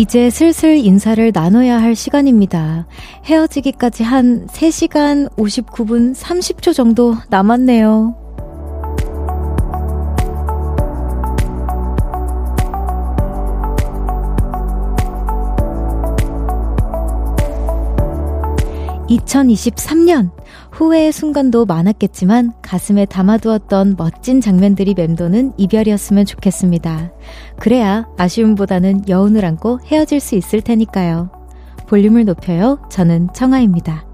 [0.00, 2.86] 이제 슬슬 인사를 나눠야 할 시간입니다.
[3.26, 8.19] 헤어지기까지 한 3시간 59분 30초 정도 남았네요.
[19.10, 20.30] 2023년
[20.70, 27.12] 후회의 순간도 많았겠지만 가슴에 담아두었던 멋진 장면들이 맴도는 이별이었으면 좋겠습니다.
[27.58, 31.30] 그래야 아쉬움보다는 여운을 안고 헤어질 수 있을 테니까요.
[31.88, 32.78] 볼륨을 높여요.
[32.88, 34.09] 저는 청아입니다.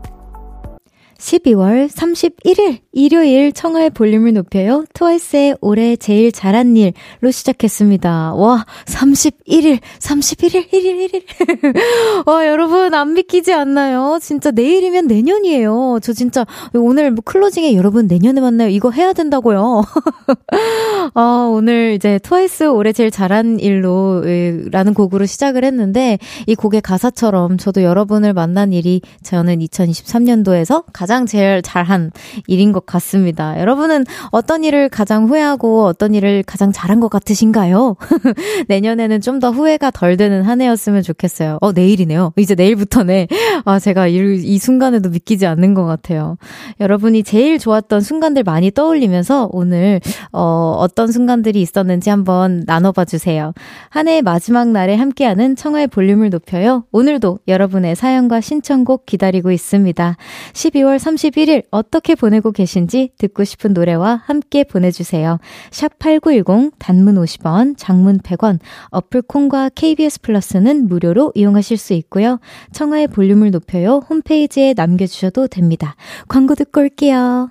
[1.19, 4.85] 12월 31일 일요일 청하의 볼륨을 높여요.
[4.93, 8.35] 트와이스의 올해 제일 잘한 일로 시작했습니다.
[8.35, 12.27] 와, 31일, 31일, 1일, 1일.
[12.27, 14.19] 와, 여러분 안 믿기지 않나요?
[14.21, 15.99] 진짜 내일이면 내년이에요.
[16.03, 18.69] 저 진짜 오늘 뭐 클로징에 여러분 내년에 만나요.
[18.69, 19.85] 이거 해야 된다고요.
[21.15, 24.23] 아, 오늘 이제 트와이스 올해 제일 잘한 일로
[24.71, 31.63] 라는 곡으로 시작을 했는데 이 곡의 가사처럼 저도 여러분을 만난 일이 저는 2023년도에서 가장 제일
[31.63, 32.11] 잘한
[32.49, 33.59] 일인 것 같습니다.
[33.61, 37.97] 여러분은 어떤 일을 가장 후회하고 어떤 일을 가장 잘한 것 같으신가요?
[38.69, 41.59] 내년에는 좀 더 후회가 덜 되는 한 해였으면 좋겠어요.
[41.61, 42.33] 어, 내일이네요.
[42.37, 43.29] 이제 내일부터네.
[43.65, 46.37] 아, 제가 이, 이 순간에도 믿기지 않는 것 같아요.
[46.81, 50.01] 여러분이 제일 좋았던 순간들 많이 떠올리면서 오늘,
[50.33, 53.53] 어, 어떤 순간들이 있었는지 한번 나눠봐 주세요.
[53.91, 56.85] 한 해의 마지막 날에 함께하는 청하의 볼륨을 높여요.
[56.93, 60.17] 오늘도 여러분의 사연과 신청곡 기다리고 있습니다.
[60.55, 65.39] 12월 31일 어떻게 보내고 계신지 듣고 싶은 노래와 함께 보내주세요.
[65.71, 68.59] 샵 8910 단문 50원, 장문 100원,
[68.91, 72.41] 어플 콩과 KBS 플러스는 무료로 이용하실 수 있고요.
[72.73, 74.01] 청하의 볼륨을 높여요.
[74.09, 75.97] 홈페이지에 남겨주셔도 됩니다.
[76.29, 77.51] 광고 듣고 올게요.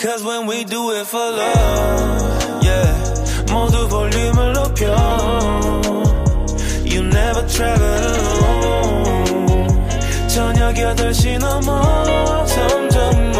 [0.00, 3.52] Cause when we do it for love, yeah.
[3.52, 4.86] 모두 볼륨을 높여.
[6.86, 8.41] You never travel alone.
[10.72, 13.31] 저녁 8시 넘어 점점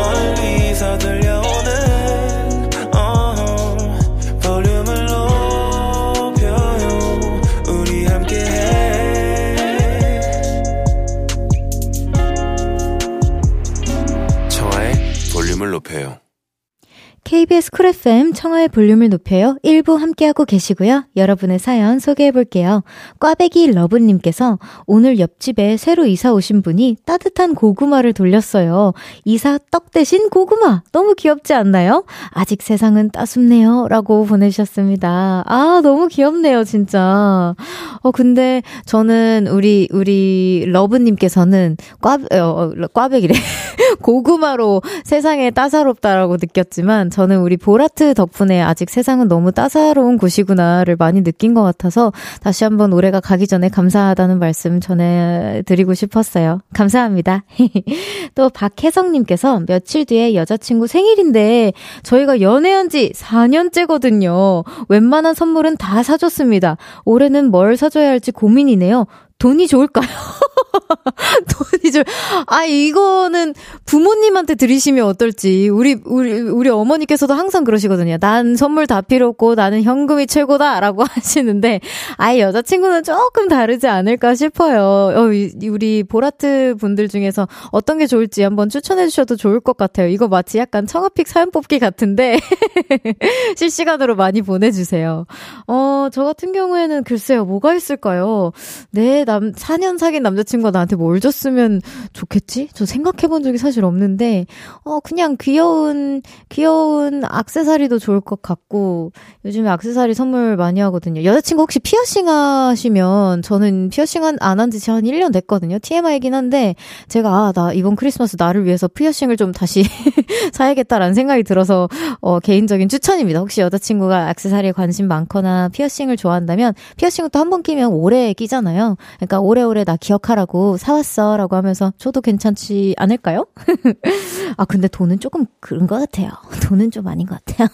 [17.42, 19.56] KBS 쿨 FM 청하의 볼륨을 높여요.
[19.64, 21.06] 1부 함께하고 계시고요.
[21.16, 22.84] 여러분의 사연 소개해볼게요.
[23.19, 28.92] 꽈배기 러브님께서 오늘 옆집에 새로 이사 오신 분이 따뜻한 고구마를 돌렸어요.
[29.25, 30.82] 이사 떡 대신 고구마.
[30.92, 32.04] 너무 귀엽지 않나요?
[32.30, 33.88] 아직 세상은 따숩네요.
[33.88, 35.42] 라고 보내주셨습니다.
[35.44, 37.56] 아, 너무 귀엽네요, 진짜.
[38.03, 43.34] 어, 근데 저는 우리, 우리 러브님께서는 꽈, 어, 꽈배기래.
[44.03, 51.54] 고구마로 세상에 따사롭다라고 느꼈지만 저는 우리 보라트 덕분에 아직 세상은 너무 따사로운 곳이구나를 많이 느낀
[51.54, 56.60] 것 같아서 다시 한번 올해가 가기 전에 감사하다는 말씀 전해드리고 싶었어요.
[56.75, 57.44] 감사합니다.
[58.34, 61.72] 또 박혜성님께서 며칠 뒤에 여자친구 생일인데
[62.03, 64.65] 저희가 연애한 지 4년째거든요.
[64.88, 66.76] 웬만한 선물은 다 사줬습니다.
[67.04, 69.06] 올해는 뭘 사줘야 할지 고민이네요.
[69.42, 70.06] 돈이 좋을까요?
[71.50, 72.04] 돈이 좀,
[72.47, 73.54] 아, 이거는
[73.86, 75.69] 부모님한테 드리시면 어떨지.
[75.69, 78.19] 우리, 우리, 우리 어머니께서도 항상 그러시거든요.
[78.19, 80.78] 난 선물 다 필요 없고 나는 현금이 최고다.
[80.78, 81.80] 라고 하시는데,
[82.19, 84.80] 아예 여자친구는 조금 다르지 않을까 싶어요.
[84.80, 90.06] 어, 우리 보라트 분들 중에서 어떤 게 좋을지 한번 추천해 주셔도 좋을 것 같아요.
[90.06, 92.38] 이거 마치 약간 청아픽 사연 뽑기 같은데,
[93.56, 95.26] 실시간으로 많이 보내주세요.
[95.66, 98.53] 어, 저 같은 경우에는 글쎄요, 뭐가 있을까요?
[98.92, 101.81] 네, 남, 4년 사귄 남자친구가 나한테 뭘 줬으면
[102.12, 102.69] 좋겠지?
[102.75, 104.47] 저 생각해 본 적이 사실 없는데,
[104.84, 106.20] 어, 그냥 귀여운,
[106.50, 109.12] 귀여운 악세사리도 좋을 것 같고,
[109.47, 111.24] 요즘에 악세사리 선물 많이 하거든요.
[111.24, 115.78] 여자친구 혹시 피어싱 하시면, 저는 피어싱 안한 지 한 1년 됐거든요.
[115.78, 116.74] TMI이긴 한데,
[117.09, 119.84] 제가, 아, 나 이번 크리스마스 나를 위해서 피어싱을 좀 다시
[120.53, 121.89] 사야겠다라는 생각이 들어서,
[122.21, 123.41] 어, 개인적인 추천입니다.
[123.41, 128.97] 혹시 여자친구가 악세사리에 관심 많거나 피어싱을 좋아한다면, 피어싱을 또한 번 끼면 오래 끼잖아요.
[129.16, 133.47] 그러니까 오래오래 나 기억하라고 사왔어 라고 하면서 저도 괜찮지 않을까요?
[134.56, 136.30] 아, 근데 돈은 조금 그런 것 같아요.
[136.68, 137.68] 돈은 좀 아닌 것 같아요.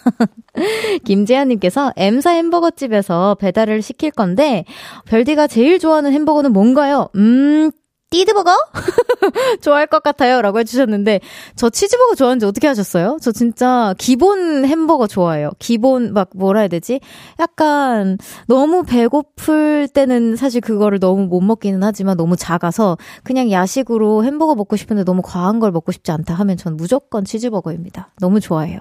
[1.05, 4.65] 김재현님께서 M사 햄버거집에서 배달을 시킬 건데,
[5.07, 7.09] 별디가 제일 좋아하는 햄버거는 뭔가요?
[7.17, 7.71] 음,
[8.11, 8.51] 띠드버거?
[9.61, 10.41] 좋아할 것 같아요.
[10.41, 11.21] 라고 해주셨는데,
[11.57, 13.19] 저 치즈버거 좋아하는지 어떻게 하셨어요?
[13.21, 15.51] 저 진짜 기본 햄버거 좋아해요.
[15.59, 17.01] 기본, 막, 뭐라 해야 되지?
[17.39, 18.17] 약간,
[18.47, 24.77] 너무 배고플 때는 사실 그거를 너무 못 먹기는 하지만 너무 작아서, 그냥 야식으로 햄버거 먹고
[24.77, 28.13] 싶은데 너무 과한 걸 먹고 싶지 않다 하면 전 무조건 치즈버거입니다.
[28.21, 28.81] 너무 좋아해요.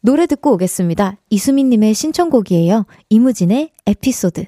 [0.00, 1.16] 노래 듣고 오겠습니다.
[1.30, 2.84] 이수민님의 신청곡이에요.
[3.08, 4.44] 이무진의 에피소드.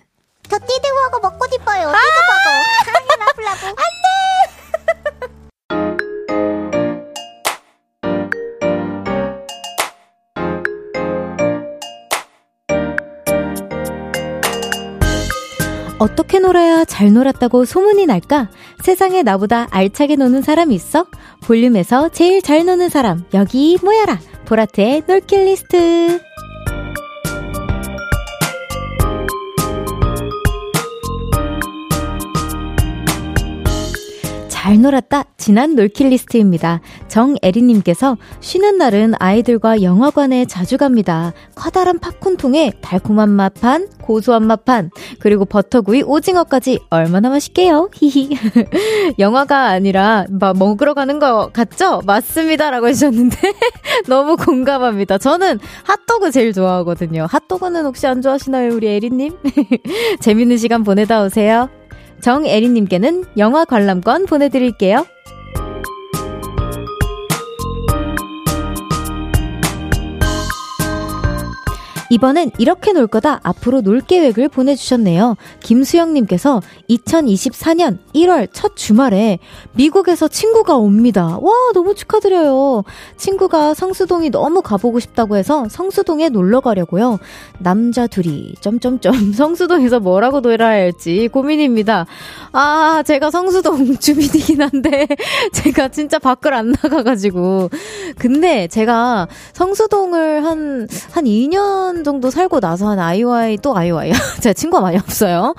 [0.49, 1.88] 저 띠드버거 먹고 싶어요.
[1.88, 1.94] 띠드버거.
[1.94, 3.08] 아!
[3.38, 3.69] 라블라블.
[3.69, 4.08] 안 돼!
[16.00, 18.50] 어떻게 놀아야 잘 놀았다고 소문이 날까?
[18.82, 21.06] 세상에 나보다 알차게 노는 사람이 있어?
[21.43, 24.19] 볼륨에서 제일 잘 노는 사람, 여기 모여라!
[24.46, 26.21] 보라트의 놀킷리스트.
[34.69, 35.25] 잘 놀았다.
[35.38, 36.83] 지난 놀킷리스트입니다.
[37.09, 41.32] 정애리님께서 쉬는 날은 아이들과 영화관에 자주 갑니다.
[41.55, 47.88] 커다란 팝콘통에 달콤한 맛 반, 고소한 맛 반, 그리고 버터구이, 오징어까지 얼마나 맛있게요?
[47.94, 48.37] 히히.
[49.19, 52.03] 영화가 아니라 막 먹으러 가는 거 같죠?
[52.05, 52.71] 맞습니다.
[52.71, 53.38] 라고 해주셨는데
[54.06, 55.17] 너무 공감합니다.
[55.17, 57.26] 저는 핫도그 제일 좋아하거든요.
[57.31, 58.75] 핫도그는 혹시 안 좋아하시나요?
[58.75, 59.35] 우리 애리님?
[60.21, 61.71] 재밌는 시간 보내다 오세요.
[62.20, 65.06] 정애리님께는 영화 관람권 보내드릴게요.
[72.11, 75.37] 이번엔 이렇게 놀 거다 앞으로 놀 계획을 보내주셨네요.
[75.61, 79.39] 김수영님께서 2024년 1월 첫 주말에
[79.73, 81.39] 미국에서 친구가 옵니다.
[81.41, 82.85] 와, 너무 축하드려요.
[83.17, 87.19] 친구가 성수동이 너무 가보고 싶다고 해서 성수동에 놀러 가려고요.
[87.59, 92.07] 남자 둘이, 점점점, 성수동에서 뭐라고 놀아야 할지 고민입니다.
[92.53, 95.07] 아, 제가 성수동 주민이긴 한데,
[95.53, 97.71] 제가 진짜 밖을 안 나가가지고.
[98.19, 104.81] 근데 제가 성수동을 한, 한 2년 정도 살고 나서 한 아이와이 또 아이와이 제가 친구가
[104.81, 105.55] 많이 없어요.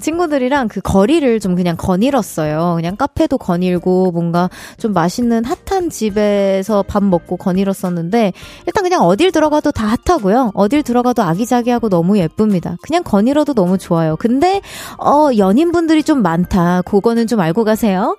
[0.00, 2.74] 친구들이랑 그 거리를 좀 그냥 거닐었어요.
[2.76, 8.32] 그냥 카페도 거닐고 뭔가 좀 맛있는 핫한 집에서 밥 먹고 거닐었었는데
[8.66, 10.52] 일단 그냥 어딜 들어가도 다 핫하고요.
[10.54, 12.76] 어딜 들어가도 아기자기하고 너무 예쁩니다.
[12.82, 14.16] 그냥 거닐어도 너무 좋아요.
[14.16, 14.60] 근데
[14.98, 16.82] 어 연인분들이 좀 많다.
[16.82, 18.16] 그거는 좀 알고 가세요.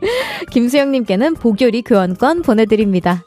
[0.50, 3.24] 김수영님께는 보교리 교환권 보내드립니다.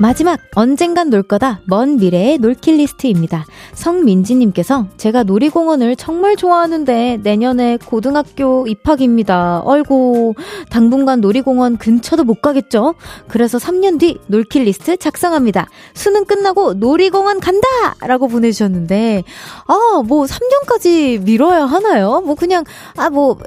[0.00, 3.44] 마지막 언젠간 놀 거다 먼 미래의 놀킷 리스트입니다.
[3.74, 9.60] 성민지님께서 제가 놀이공원을 정말 좋아하는데 내년에 고등학교 입학입니다.
[9.60, 10.36] 얼고
[10.70, 12.94] 당분간 놀이공원 근처도 못 가겠죠?
[13.28, 15.68] 그래서 3년 뒤 놀킷 리스트 작성합니다.
[15.92, 17.68] 수능 끝나고 놀이공원 간다!
[18.00, 19.22] 라고 보내주셨는데
[19.66, 22.22] 아 뭐 3년까지 미뤄야 하나요?
[22.24, 22.64] 뭐 그냥
[22.96, 23.38] 아뭐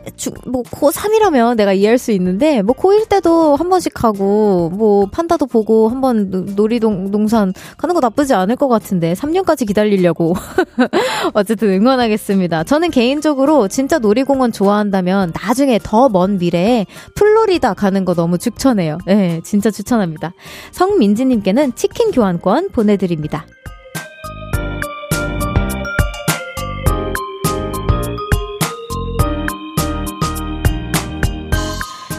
[0.46, 5.90] 뭐 고3이라면 내가 이해할 수 있는데 뭐 고1 때도 한 번씩 가고 뭐 판다도 보고
[5.90, 10.36] 한번 놀이동 동산 가는 거 나쁘지 않을 것 같은데 3년까지 기다리려고
[11.34, 12.64] 어쨌든 응원하겠습니다.
[12.64, 16.86] 저는 개인적으로 진짜 놀이공원 좋아한다면 나중에 더 먼 미래에
[17.16, 18.98] 플로리다 가는 거 너무 추천해요.
[19.06, 20.34] 네, 진짜 추천합니다.
[20.72, 23.46] 성민지님께는 치킨 교환권 보내드립니다.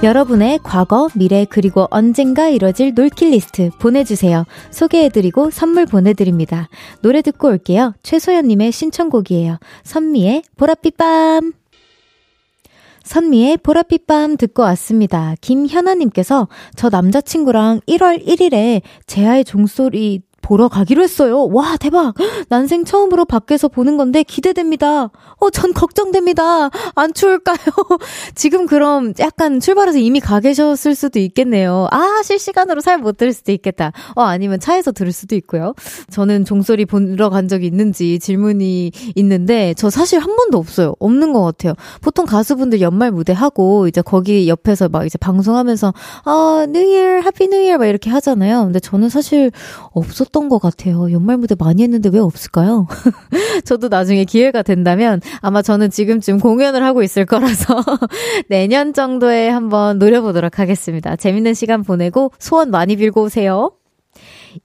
[0.05, 4.45] 여러분의 과거, 미래, 그리고 언젠가 이뤄질 놀킬 리스트 보내주세요.
[4.71, 6.69] 소개해드리고 선물 보내드립니다.
[7.01, 7.95] 노래 듣고 올게요.
[8.03, 9.59] 최소연님의 신청곡이에요.
[9.83, 11.55] 선미의 보랏빛 밤.
[13.03, 15.37] 선미의 보랏빛 밤 듣고 왔습니다.
[15.41, 21.49] 김현아님께서 저 남자친구랑 1월 1일에 제아의 종소리 보러 가기로 했어요.
[21.53, 22.15] 와, 대박!
[22.51, 25.11] 난생 처음으로 밖에서 보는 건데 기대됩니다.
[25.41, 26.69] 어, 전 걱정됩니다.
[26.95, 27.57] 안 추울까요?
[28.35, 31.89] 지금 그럼 약간 출발해서 이미 가 계셨을 수도 있겠네요.
[31.91, 33.93] 아, 실시간으로 잘 못 들을 수도 있겠다.
[34.15, 35.75] 어, 아니면 차에서 들을 수도 있고요.
[36.11, 40.95] 저는 종소리 보러 간 적이 있는지 질문이 있는데, 저 사실 한 번도 없어요.
[41.01, 41.75] 없는 것 같아요.
[42.03, 45.93] 보통 가수분들 연말 무대 하고, 이제 거기 옆에서 막 이제 방송하면서,
[46.25, 48.65] 아, New Year, Happy New Year 막 이렇게 하잖아요.
[48.65, 49.51] 근데 저는 사실
[49.93, 51.11] 없었 없었던 것 같아요.
[51.13, 52.87] 연말 무대 많이 했는데 왜 없을까요?
[53.65, 57.81] 저도 나중에 기회가 된다면 아마 저는 지금쯤 공연을 하고 있을 거라서
[58.49, 61.17] 내년 정도에 한번 노려보도록 하겠습니다.
[61.17, 63.71] 재밌는 시간 보내고 소원 많이 빌고 오세요.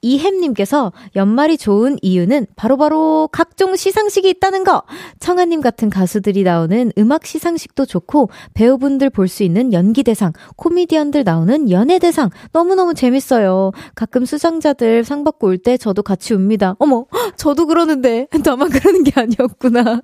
[0.02, 4.82] 이햄님께서 연말이 좋은 이유는 바로바로 바로 각종 시상식이 있다는 거!
[5.20, 12.32] 청아님 같은 가수들이 나오는 음악 시상식도 좋고, 배우분들 볼 수 있는 연기대상, 코미디언들 나오는 연예대상,
[12.52, 13.72] 너무너무 재밌어요.
[13.94, 16.76] 가끔 수상자들 상 받고 올 때 저도 같이 웁니다.
[16.80, 17.06] 어머,
[17.36, 20.02] 저도 그러는데, 나만 그러는 게 아니었구나.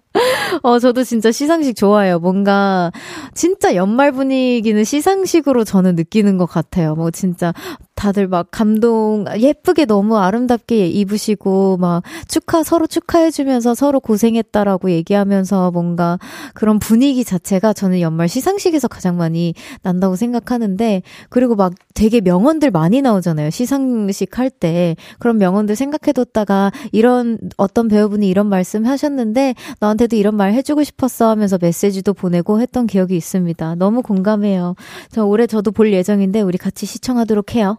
[0.62, 2.20] 어, 저도 진짜 시상식 좋아해요.
[2.20, 2.92] 뭔가,
[3.34, 6.94] 진짜 연말 분위기는 시상식으로 저는 느끼는 것 같아요.
[6.96, 7.51] 뭐 진짜
[7.96, 15.72] 다들 막 감동, 예쁘게 너무 아름답게 입으시고, 막, 축하, 서로 축하해 주면서 서로 고생했다라고 얘기하면서
[15.72, 16.20] 뭔가
[16.54, 23.02] 그런 분위기 자체가 저는 연말 시상식에서 가장 많이 난다고 생각하는데, 그리고 막 되게 명언들 많이
[23.02, 23.50] 나오잖아요.
[23.50, 24.98] 시상식 할 때.
[25.18, 31.30] 그런 명언들 생각해 뒀다가 이런, 어떤 배우분이 이런 말씀 하셨는데, 너한테도 이런 말 해주고 싶었어
[31.30, 33.75] 하면서 메시지도 보내고 했던 기억이 있습니다.
[33.75, 34.75] 너무 공감해요.
[35.12, 37.78] 저 올해 저도 볼 예정인데, 우리 같이 시청하도록 해요.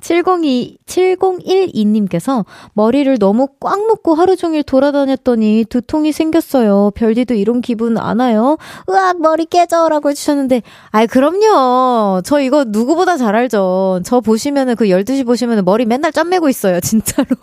[0.00, 6.92] 702, 7012님께서 머리를 너무 꽉 묶고 하루 종일 돌아다녔더니 두통이 생겼어요.
[6.94, 8.56] 별디도 이런 기분 안 와요?
[8.88, 12.22] 으악, 머리 깨져 라고 해주셨는데, 아이, 그럼요.
[12.24, 14.00] 저 이거 누구보다 잘 알죠.
[14.04, 16.78] 저 보시면은 그 12시 보시면은 머리 맨날 짬매고 있어요.
[16.80, 17.36] 진짜로.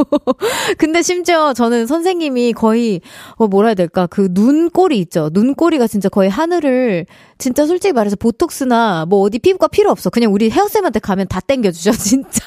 [0.77, 3.01] 근데 심지어 저는 선생님이 거의,
[3.35, 4.07] 어, 뭐라 해야 될까.
[4.07, 5.29] 그 눈꼬리 있죠.
[5.33, 7.05] 눈꼬리가 진짜 거의 하늘을
[7.37, 10.09] 진짜 솔직히 말해서 보톡스나 뭐 어디 피부과 필요 없어.
[10.09, 12.45] 그냥 우리 헤어쌤한테 가면 다 땡 겨주죠, 진짜.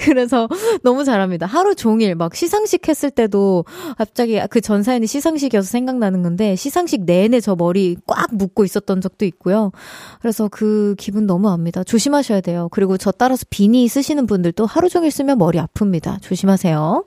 [0.00, 0.48] 그래서
[0.82, 1.46] 너무 잘합니다.
[1.46, 3.64] 하루 종일 막 시상식 했을 때도
[3.98, 9.24] 갑자기 그 전 사연이 시상식이어서 생각나는 건데 시상식 내내 저 머리 꽉 묶고 있었던 적도
[9.24, 9.72] 있고요.
[10.20, 11.82] 그래서 그 기분 너무 압니다.
[11.84, 12.68] 조심하셔야 돼요.
[12.70, 16.22] 그리고 저 따라서 비니 쓰시는 분들도 하루 종일 쓰면 머리 아픕니다.
[16.22, 17.04] 조심하세요.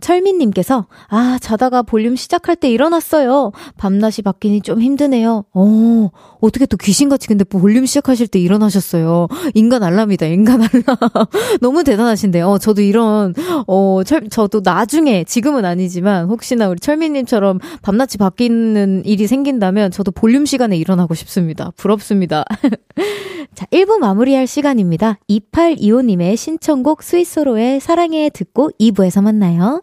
[0.00, 3.52] 철민님께서, 아, 자다가 볼륨 시작할 때 일어났어요.
[3.76, 5.44] 밤낮이 바뀌니 좀 힘드네요.
[5.52, 9.28] 어, 어떻게 또 귀신같이 근데 볼륨 시작하실 때 일어나셨어요.
[9.54, 10.96] 인간 알람이다, 인간 알람.
[11.60, 12.48] 너무 대단하신데요.
[12.48, 13.34] 어, 저도 이런,
[13.66, 20.46] 어, 철, 저도 나중에, 지금은 아니지만, 혹시나 우리 철민님처럼 밤낮이 바뀌는 일이 생긴다면, 저도 볼륨
[20.46, 21.72] 시간에 일어나고 싶습니다.
[21.76, 22.44] 부럽습니다.
[23.54, 25.18] 자, 1부 마무리할 시간입니다.
[25.28, 29.82] 2825님의 신청곡 스위스로의 사랑해 듣고 2부에서 만나요.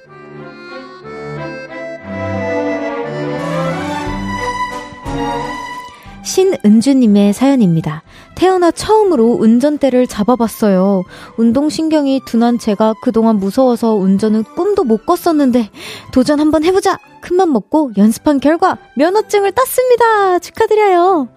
[6.31, 8.03] 신은주님의 사연입니다.
[8.35, 11.03] 태어나 처음으로 운전대를 잡아봤어요.
[11.35, 15.69] 운동신경이 둔한 제가 그동안 무서워서 운전은 꿈도 못 꿨었는데
[16.13, 16.97] 도전 한번 해보자!
[17.21, 20.39] 큰맘 먹고 연습한 결과 면허증을 땄습니다.
[20.39, 21.29] 축하드려요.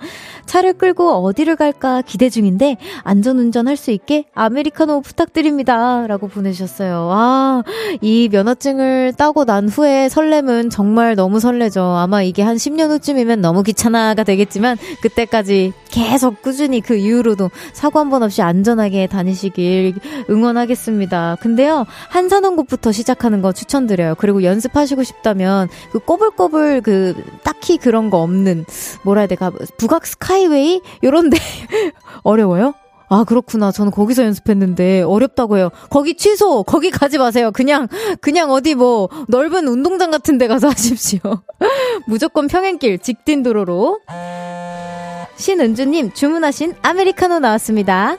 [0.47, 6.07] 차를 끌고 어디를 갈까 기대 중인데 안전운전 할 수 있게 아메리카노 부탁드립니다.
[6.07, 7.09] 라고 보내주셨어요.
[7.13, 7.63] 아,
[8.01, 11.83] 이 면허증을 따고 난 후에 설렘은 정말 너무 설레죠.
[11.83, 18.11] 아마 이게 한 10년 후쯤이면 너무 귀찮아가 되겠지만 그때까지 계속 꾸준히 그 이후로도 사고 한
[18.11, 19.95] 번 없이 안전하게 다니시길
[20.31, 21.39] 응원하겠습니다.
[21.41, 24.15] 근데요, 한산원곡부터 시작하는 거 추천드려요.
[24.19, 28.65] 그리고 연습하시고 싶다면 그 꼬불꼬불 그 딱히 그런 거 없는
[29.03, 31.37] 뭐라 해야 될까 북악 스카이웨이 요런데
[32.23, 32.75] 어려워요?
[33.11, 33.71] 아, 그렇구나.
[33.71, 35.71] 저는 거기서 연습했는데 어렵다고 해요.
[35.91, 36.63] 거기 취소!
[36.65, 37.51] 거기 가지 마세요.
[37.53, 37.87] 그냥,
[38.21, 41.21] 그냥 어디 뭐 넓은 운동장 같은 데 가서 하십시오.
[42.09, 44.01] 무조건 평행길, 직진 도로로.
[45.37, 48.17] 신은주님 주문하신 아메리카노 나왔습니다.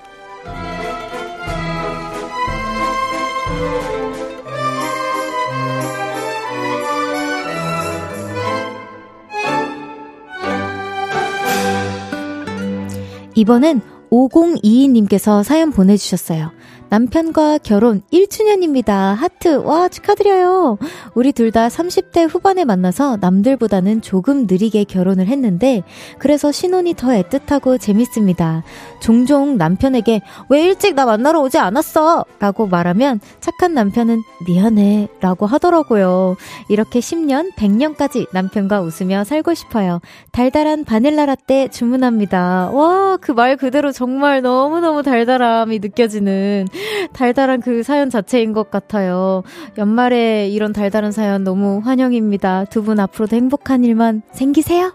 [13.36, 16.52] 이번엔 5022님께서 사연 보내주셨어요.
[16.96, 19.16] 남편과 결혼 1주년입니다.
[19.16, 19.58] 하트.
[19.58, 20.78] 와, 축하드려요.
[21.14, 25.84] 우리 둘 다 30대 후반에 만나서 남들보다는 조금 느리게 결혼을 했는데,
[26.20, 28.64] 그래서 신혼이 더 애틋하고 재밌습니다.
[29.00, 32.26] 종종 남편에게 왜 일찍 나 만나러 오지 않았어?
[32.40, 35.08] 라고 말하면 착한 남편은 미안해.
[35.22, 36.36] 라고 하더라고요.
[36.70, 40.00] 이렇게 10년, 100년까지 남편과 웃으며 살고 싶어요.
[40.32, 42.72] 달달한 바닐라 라떼 주문합니다.
[42.72, 46.68] 와, 그 말 그대로 정말 너무너무 달달함이 느껴지는
[47.14, 49.44] 달달한 그 사연 자체인 것 같아요.
[49.78, 52.66] 연말에 이런 달달한 사연 너무 환영입니다.
[52.66, 54.94] 두 분 앞으로도 행복한 일만 생기세요.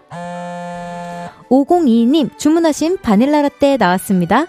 [1.49, 4.45] 502님 주문하신 바닐라 라떼 나왔습니다.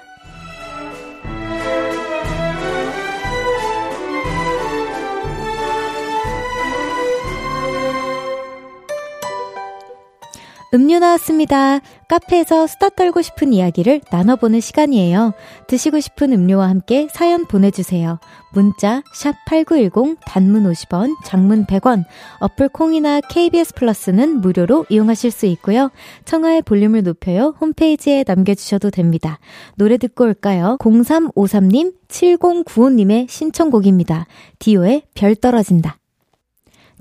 [10.75, 11.81] 음료 나왔습니다.
[12.09, 15.35] 카페에서 수다 떨고 싶은 이야기를 나눠보는 시간이에요.
[15.67, 18.19] 드시고 싶은 음료와 함께 사연 보내주세요.
[18.55, 19.03] 문자
[19.47, 22.05] 8 9 1 0 단문 50원, 장문 100원,
[22.41, 25.91] 어플 콩이나 KBS 플러스는 무료로 이용하실 수 있고요.
[26.25, 27.55] 청하의 볼륨을 높여요.
[27.61, 29.41] 홈페이지에 남겨주셔도 됩니다.
[29.77, 30.79] 노래 듣고 올까요?
[30.81, 34.27] 0353님, 7095님의 신청곡입니다.
[34.59, 36.02] 디오의 별 떨어진다.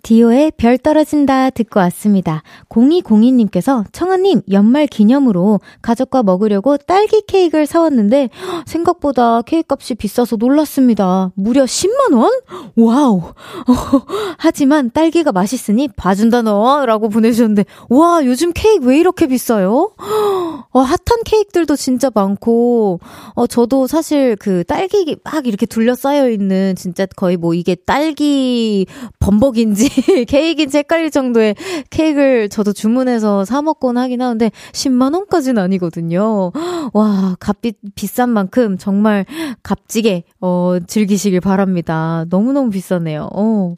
[0.03, 2.43] 디오의 별 떨어진다 듣고 왔습니다.
[2.69, 8.29] 0202님께서 청아님 연말 기념으로 가족과 먹으려고 딸기 케이크를 사왔는데
[8.65, 11.31] 생각보다 케이크 값이 비싸서 놀랐습니다.
[11.35, 12.43] 무려 10만원?
[12.75, 13.21] 와우.
[14.37, 19.91] 하지만 딸기가 맛있으니 봐준다 너 라고 보내주셨는데 와 요즘 케이크 왜 이렇게 비싸요?
[20.73, 22.99] 어, 핫한 케이크들도 진짜 많고
[23.35, 28.87] 어, 저도 사실 그 딸기 막 이렇게 둘러싸여 있는 진짜 거의 뭐 이게 딸기
[29.19, 29.90] 범벅인지
[30.27, 31.55] 케이크인지 헷갈릴 정도의
[31.89, 36.51] 케이크를 저도 주문해서 사 먹곤 하긴 하는데 10만 원까지는 아니거든요.
[36.93, 39.25] 와, 값비 비싼 만큼 정말
[39.63, 42.25] 값지게 어 즐기시길 바랍니다.
[42.29, 43.29] 너무너무 비싸네요.
[43.33, 43.75] 어.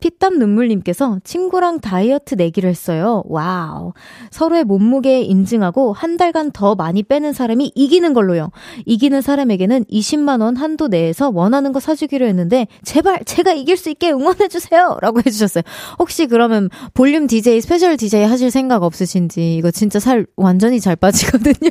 [0.00, 3.22] 피땀 눈물님께서 친구랑 다이어트 내기를 했어요.
[3.26, 3.92] 와우.
[4.30, 8.50] 서로의 몸무게 인증하고 한 달간 더 많이 빼는 사람이 이기는 걸로요.
[8.86, 14.98] 이기는 사람에게는 20만원 한도 내에서 원하는 거 사주기로 했는데, 제발 제가 이길 수 있게 응원해주세요!
[15.00, 15.62] 라고 해주셨어요.
[15.98, 21.70] 혹시 그러면 볼륨 DJ, special DJ 하실 생각 없으신지, 이거 진짜 살 완전히 잘 빠지거든요.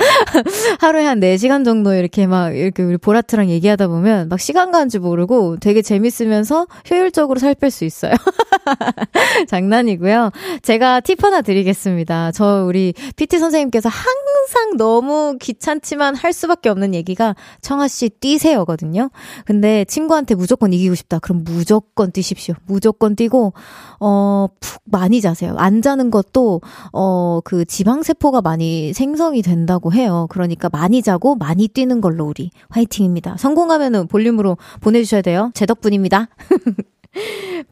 [0.80, 5.00] 하루에 한 4시간 정도 이렇게 막, 이렇게 우리 보라트랑 얘기하다 보면 막 시간 가는 줄
[5.00, 8.12] 모르고 되게 재밌으면서 효율적으로 살 뺄 수 있어요.
[9.48, 10.30] 장난이고요.
[10.62, 12.32] 제가 팁 하나 드리겠습니다.
[12.32, 19.10] 저 우리 PT 선생님께서 항상 너무 귀찮지만 할 수밖에 없는 얘기가 청아 씨 뛰세요거든요.
[19.44, 21.18] 근데 친구한테 무조건 이기고 싶다.
[21.18, 22.54] 그럼 무조건 뛰십시오.
[22.66, 23.52] 무조건 뛰고
[24.00, 25.54] 어 푹 많이 자세요.
[25.58, 26.60] 안 자는 것도
[26.92, 30.26] 어 그 지방 세포가 많이 생성이 된다고 해요.
[30.30, 33.36] 그러니까 많이 자고 많이 뛰는 걸로 우리 화이팅입니다.
[33.38, 35.50] 성공하면은 볼륨으로 보내 주셔야 돼요.
[35.54, 36.28] 제 덕분입니다.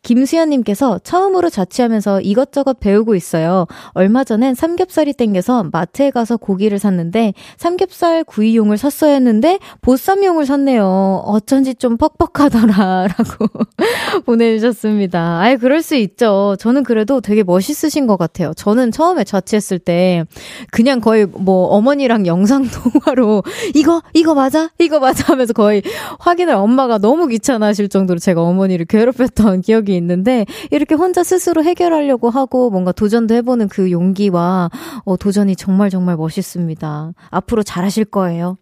[0.03, 3.67] 김수현님께서 처음으로 자취하면서 이것저것 배우고 있어요.
[3.93, 11.23] 얼마 전엔 삼겹살이 땡겨서 마트에 가서 고기를 샀는데 삼겹살 구이용을 샀어야 했는데 보쌈용을 샀네요.
[11.25, 13.09] 어쩐지 좀 퍽퍽하더라.
[13.09, 13.47] 라고
[14.27, 15.41] 보내주셨습니다.
[15.41, 16.57] 아예 그럴 수 있죠.
[16.59, 18.53] 저는 그래도 되게 멋있으신 것 같아요.
[18.55, 20.25] 저는 처음에 자취했을 때
[20.71, 23.43] 그냥 거의 뭐 어머니랑 영상 통화로
[23.75, 24.71] 이거, 이거 맞아?
[24.79, 25.33] 이거 맞아?
[25.33, 25.83] 하면서 거의
[26.19, 32.31] 확인을 엄마가 너무 귀찮아하실 정도로 제가 어머니를 괴롭혔 했던 기억이 있는데 이렇게 혼자 스스로 해결하려고
[32.31, 34.71] 하고 뭔가 도전도 해보는 그 용기와
[35.05, 37.13] 어, 도전이 정말 정말 멋있습니다.
[37.31, 38.57] 앞으로 잘하실 거예요.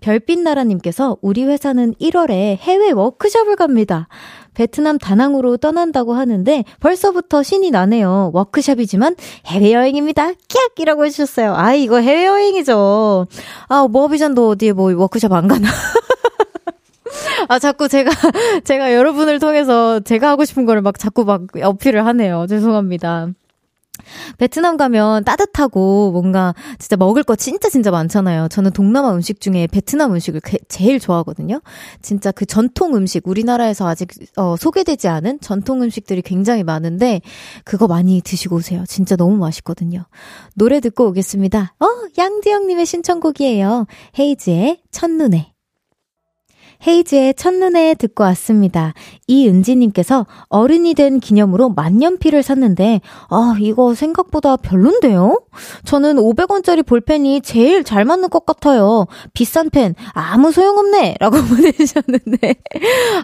[0.00, 4.08] 별빛나라님께서 우리 회사는 1월에 해외 워크숍을 갑니다.
[4.54, 8.32] 베트남 다낭으로 떠난다고 하는데 벌써부터 신이 나네요.
[8.34, 10.26] 워크숍이지만 해외여행입니다.
[10.26, 11.54] 깍 이라고 해주셨어요.
[11.54, 13.26] 아, 이거 해외여행이죠.
[13.68, 15.68] 아, 모비전도 어디에 뭐 워크숍 안 가나?
[17.48, 18.10] 아, 자꾸 제가,
[18.64, 22.46] 제가 여러분을 통해서 제가 하고 싶은 거를 막 자꾸 막 어필을 하네요.
[22.48, 23.28] 죄송합니다.
[24.38, 28.48] 베트남 가면 따뜻하고 뭔가 진짜 먹을 거 진짜 진짜 많잖아요.
[28.48, 31.60] 저는 동남아 음식 중에 베트남 음식을 제일 좋아하거든요.
[32.00, 37.20] 진짜 그 전통 음식, 우리나라에서 아직 어, 소개되지 않은 전통 음식들이 굉장히 많은데
[37.64, 38.84] 그거 많이 드시고 오세요.
[38.88, 40.06] 진짜 너무 맛있거든요.
[40.54, 41.74] 노래 듣고 오겠습니다.
[41.78, 41.86] 어,
[42.18, 43.86] 양지영님의 신청곡이에요.
[44.18, 45.51] 헤이즈의 첫눈에.
[46.86, 48.92] 헤이즈의 첫눈에 듣고 왔습니다.
[49.28, 55.40] 이은지님께서 어른이 된 기념으로 만년필을 샀는데, 아, 이거 생각보다 별론데요?
[55.84, 59.06] 저는 500원짜리 볼펜이 제일 잘 맞는 것 같아요.
[59.32, 61.16] 비싼 펜, 아무 소용없네!
[61.20, 62.54] 라고 보내주셨는데.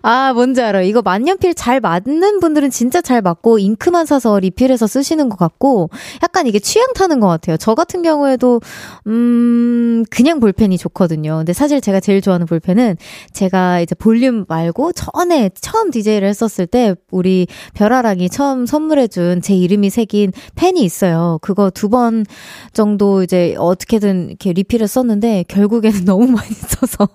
[0.03, 0.85] 아, 뭔지 알아요.
[0.85, 5.91] 이거 만년필 잘 맞는 분들은 진짜 잘 맞고, 잉크만 사서 리필해서 쓰시는 것 같고,
[6.23, 7.57] 약간 이게 취향 타는 것 같아요.
[7.57, 8.61] 저 같은 경우에도,
[9.07, 11.39] 음, 그냥 볼펜이 좋거든요.
[11.39, 12.97] 근데 사실 제가 제일 좋아하는 볼펜은
[13.33, 19.55] 제 제가 이제 볼륨 말고 전에 처음 DJ를 했었을 때 우리 별아랑이 처음 선물해준 제
[19.55, 21.39] 이름이 새긴 펜이 있어요.
[21.43, 22.27] 그거 두 번
[22.75, 27.09] 정도 이제 어떻게든 이렇게 리필을 썼는데 결국에는 너무 많이 써서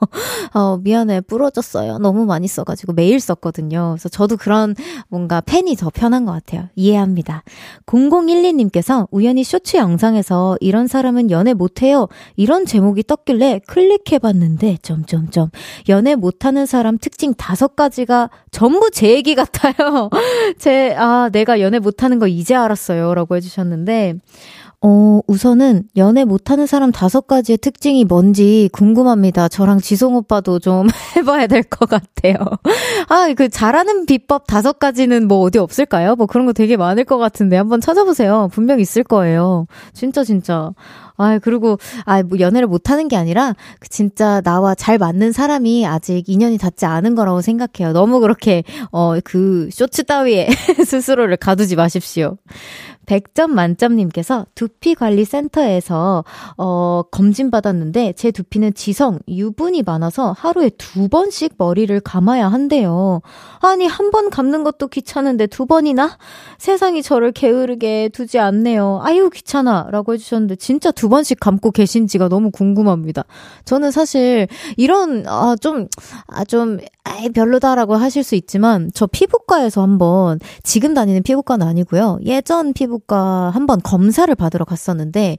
[0.55, 1.99] 어, 미안해 부러졌어요.
[1.99, 3.91] 너무 많이 써가지고 매일 썼거든요.
[3.93, 4.73] 그래서 저도 그런
[5.09, 6.69] 뭔가 펜이 더 편한 것 같아요.
[6.75, 7.43] 이해합니다.
[7.85, 12.07] 0012님께서 우연히 쇼츠 영상에서 이런 사람은 연애 못해요.
[12.35, 15.51] 이런 제목이 떴길래 클릭해봤는데 점점점
[15.89, 20.09] 연애 못하는 사람 특징 다섯 가지가 전부 제 얘기 같아요.
[20.57, 23.13] 제, 아, 내가 연애 못하는 거 이제 알았어요.
[23.13, 24.15] 라고 해주셨는데,
[24.85, 29.47] 어, 우선은 연애 못하는 사람 다섯 가지의 특징이 뭔지 궁금합니다.
[29.49, 32.35] 저랑 지송 오빠도 좀 해봐야 될 것 같아요.
[33.09, 36.15] 아, 그 잘하는 비법 다섯 가지는 뭐 어디 없을까요?
[36.15, 38.49] 뭐 그런 거 되게 많을 것 같은데 한번 찾아보세요.
[38.53, 39.67] 분명 있을 거예요.
[39.93, 40.71] 진짜, 진짜.
[41.17, 46.23] 아, 그리고, 아, 뭐 연애를 못하는 게 아니라, 그 진짜 나와 잘 맞는 사람이 아직
[46.27, 47.93] 인연이 닿지 않은 거라고 생각해요.
[47.93, 50.47] 너무 그렇게, 어, 그, 쇼츠 따위에
[50.85, 52.37] 스스로를 가두지 마십시오.
[53.05, 56.23] 100점 만점님께서 두피관리센터에서
[56.57, 63.21] 어, 검진 받았는데 제 두피는 지성, 유분이 많아서 하루에 두 번씩 머리를 감아야 한대요.
[63.59, 66.17] 아니, 한 번 감는 것도 귀찮은데 두 번이나?
[66.59, 68.99] 세상이 저를 게으르게 두지 않네요.
[69.03, 69.87] 아유, 귀찮아.
[69.91, 73.25] 라고 해주셨는데 진짜 두 번씩 감고 계신지가 너무 궁금합니다.
[73.65, 75.87] 저는 사실 이런, 아, 좀,
[76.27, 82.19] 아, 좀, 아이, 별로다라고 하실 수 있지만 저 피부과에서 한번 지금 다니는 피부과는 아니고요.
[82.25, 85.37] 예전 피부 피부과 한번 검사를 받으러 갔었는데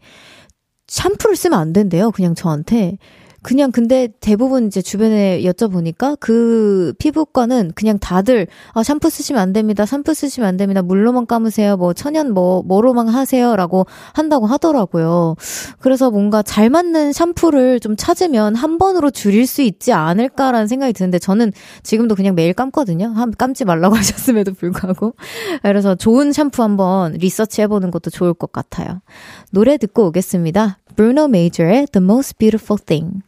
[0.86, 2.10] 샴푸를 쓰면 안 된대요.
[2.10, 2.98] 그냥 저한테.
[3.44, 9.84] 그냥 근데 대부분 이제 주변에 여쭤보니까 그 피부과는 그냥 다들 아 샴푸 쓰시면 안 됩니다.
[9.84, 10.80] 샴푸 쓰시면 안 됩니다.
[10.80, 11.76] 물로만 감으세요.
[11.76, 15.36] 뭐 천연 뭐 뭐로만 하세요라고 한다고 하더라고요.
[15.78, 21.18] 그래서 뭔가 잘 맞는 샴푸를 좀 찾으면 한 번으로 줄일 수 있지 않을까라는 생각이 드는데
[21.18, 21.52] 저는
[21.82, 23.08] 지금도 그냥 매일 감거든요.
[23.08, 25.14] 한 감지 말라고 하셨음에도 불구하고.
[25.62, 29.02] 그래서 좋은 샴푸 한번 리서치 해보는 것도 좋을 것 같아요.
[29.50, 30.78] 노래 듣고 오겠습니다.
[30.96, 33.22] Bruno Major의 The Most Beautiful Thing.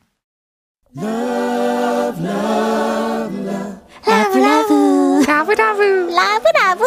[0.98, 3.76] Love, love, love.
[4.06, 5.24] 라브라브.
[5.26, 5.82] 라브라브.
[6.14, 6.84] 라브라브.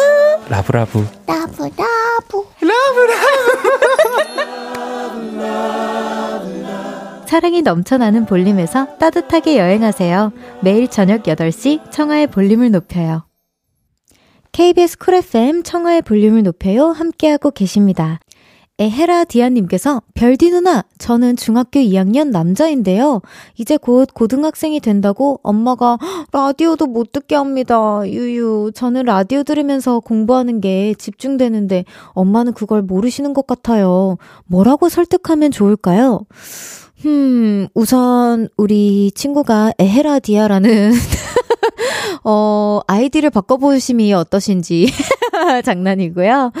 [0.48, 1.06] 라브라브.
[1.28, 1.70] 라브라브.
[5.36, 7.26] 라브라브.
[7.26, 10.32] 사랑이 넘쳐나는 볼륨에서 따뜻하게 여행하세요.
[10.62, 13.24] 매일 저녁 8시 청하의 볼륨을 높여요.
[14.50, 16.88] KBS 쿨 FM 청하의 볼륨을 높여요.
[16.88, 18.18] 함께하고 계십니다.
[18.80, 23.20] 에헤라 디아님께서 별디 누나, 저는 중학교 2학년 남자인데요.
[23.58, 25.98] 이제 곧 고등학생이 된다고 엄마가
[26.32, 28.00] 라디오도 못 듣게 합니다.
[28.06, 34.16] 유유, 저는 라디오 들으면서 공부하는 게 집중되는데 엄마는 그걸 모르시는 것 같아요.
[34.46, 36.22] 뭐라고 설득하면 좋을까요?
[37.04, 40.92] 음, 우선 우리 친구가 에헤라 디아라는
[42.24, 44.86] 어, 아이디를 바꿔보심이 어떠신지.
[45.64, 46.52] 장난이고요.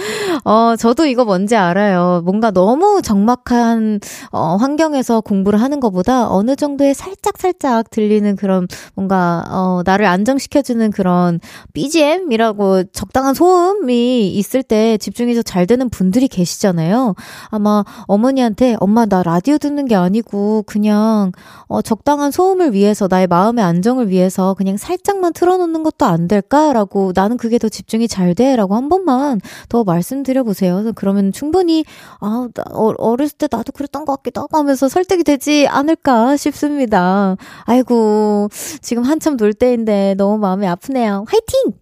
[0.44, 2.22] 어, 저도 이거 뭔지 알아요.
[2.24, 9.82] 뭔가 너무 적막한, 어, 환경에서 공부를 하는 것보다 어느 정도의 살짝살짝 들리는 그런 뭔가, 어,
[9.84, 11.40] 나를 안정시켜주는 그런
[11.72, 17.14] BGM이라고 적당한 소음이 있을 때 집중해서 잘 되는 분들이 계시잖아요.
[17.48, 21.32] 아마 어머니한테 엄마 나 라디오 듣는 게 아니고 그냥,
[21.66, 27.36] 어, 적당한 소음을 위해서 나의 마음의 안정을 위해서 그냥 살짝만 틀어놓는 것도 안 될까라고 나는
[27.36, 30.92] 그게 더 집중이 잘 돼라고 한 번만 더 말씀 드려보세요.
[30.94, 31.84] 그러면 충분히
[32.20, 37.36] 아 어, 어렸을 때 나도 그랬던 것 같기도 하고 하면서 설득이 되지 않을까 싶습니다.
[37.64, 38.48] 아이고
[38.80, 41.24] 지금 한참 놀 때인데 너무 마음이 아프네요.
[41.28, 41.78] 화이팅!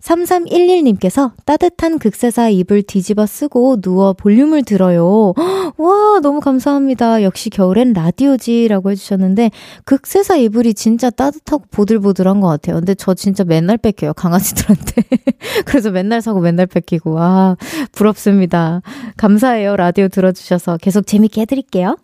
[0.00, 5.34] 3311님께서 따뜻한 극세사 이불 뒤집어 쓰고 누워 볼륨을 들어요.
[5.76, 7.22] 와, 너무 감사합니다.
[7.22, 9.50] 역시 겨울엔 라디오지라고 해주셨는데,
[9.84, 12.76] 극세사 이불이 진짜 따뜻하고 보들보들한 것 같아요.
[12.76, 14.14] 근데 저 진짜 맨날 뺏겨요.
[14.14, 15.02] 강아지들한테.
[15.66, 17.12] 그래서 맨날 사고 맨날 뺏기고.
[17.12, 17.56] 와,
[17.92, 18.82] 부럽습니다.
[19.16, 19.76] 감사해요.
[19.76, 20.78] 라디오 들어주셔서.
[20.78, 21.96] 계속 재밌게 해드릴게요.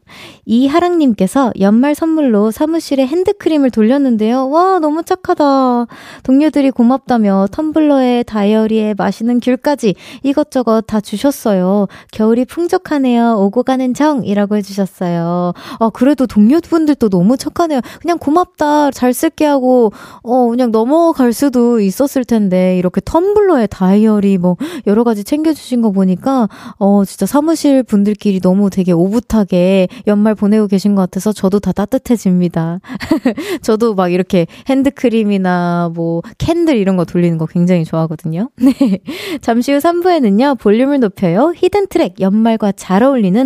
[0.45, 4.49] 이하랑님께서 연말 선물로 사무실에 핸드크림을 돌렸는데요.
[4.51, 5.87] 와, 너무 착하다.
[6.23, 11.87] 동료들이 고맙다며 텀블러 텀블러에 다이어리에 마시는 귤까지 이것저것 다 주셨어요.
[12.13, 13.37] 겨울이 풍족하네요.
[13.63, 15.53] 가는 정이라고 해주셨어요.
[15.79, 17.81] 어, 그래도 동료분들도 너무 착하네요.
[18.01, 18.91] 그냥 고맙다.
[18.91, 19.93] 잘 쓸게 하고,
[20.23, 26.49] 어, 그냥 넘어갈 수도 있었을 텐데, 이렇게 텀블러에 다이어리 뭐, 여러 가지 챙겨주신 거 보니까,
[26.79, 32.81] 어, 진짜 사무실 분들끼리 너무 되게 오붓하게 연말 보내고 계신 것 같아서 저도 다 따뜻해집니다.
[33.63, 38.51] 저도 막 이렇게 핸드크림이나 뭐, candle 이런 거 돌리는 거 굉장히 좋아하거든요.
[38.61, 39.01] 네.
[39.41, 41.53] 잠시 후 3부에는요, 볼륨을 높여요.
[41.57, 43.46] hidden track, 연말과 잘 어울리는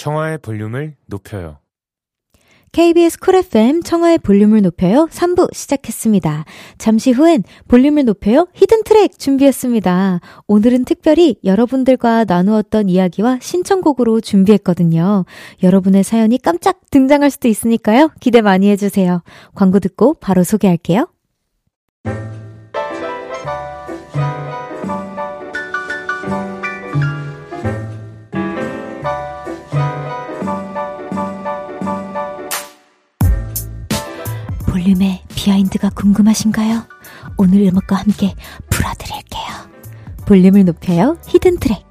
[0.00, 1.58] 청하의 볼륨을 높여요.
[2.72, 6.46] KBS 쿨 FM 청하의 볼륨을 높여요 3부 시작했습니다.
[6.78, 10.20] 잠시 후엔 볼륨을 높여요 hidden track 준비했습니다.
[10.46, 15.26] 오늘은 특별히 여러분들과 나누었던 이야기와 신청곡으로 준비했거든요.
[15.62, 18.10] 여러분의 사연이 깜짝 등장할 수도 있으니까요.
[18.20, 19.22] 기대 많이 해주세요.
[19.54, 21.08] 광고 듣고 바로 소개할게요.
[35.40, 36.82] behind가 궁금하신가요?
[37.38, 38.34] 오늘 음악과 함께
[38.68, 39.42] 풀어드릴게요.
[40.26, 41.16] 볼륨을 높여요.
[41.26, 41.82] hidden track.